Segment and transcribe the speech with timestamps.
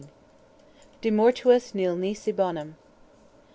[1.01, 2.75] DE MORTUIS NIL NISI BONUM.